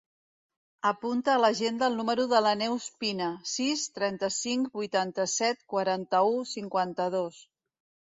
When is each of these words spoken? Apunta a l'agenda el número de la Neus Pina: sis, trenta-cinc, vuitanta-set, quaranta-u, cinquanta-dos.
Apunta 0.91 1.33
a 1.33 1.41
l'agenda 1.41 1.89
el 1.91 1.97
número 1.99 2.23
de 2.31 2.39
la 2.45 2.53
Neus 2.61 2.87
Pina: 3.03 3.27
sis, 3.51 3.83
trenta-cinc, 3.97 4.71
vuitanta-set, 4.79 5.61
quaranta-u, 5.75 6.33
cinquanta-dos. 6.53 7.39